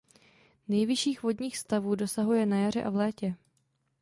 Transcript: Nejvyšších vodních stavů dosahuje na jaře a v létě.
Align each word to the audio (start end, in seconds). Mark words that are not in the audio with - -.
Nejvyšších 0.67 1.23
vodních 1.23 1.57
stavů 1.57 1.95
dosahuje 1.95 2.45
na 2.45 2.59
jaře 2.59 2.83
a 2.83 2.89
v 2.89 2.95
létě. 2.95 3.35